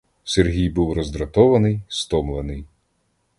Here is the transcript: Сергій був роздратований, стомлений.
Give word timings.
Сергій 0.23 0.69
був 0.69 0.93
роздратований, 0.93 1.81
стомлений. 1.87 2.65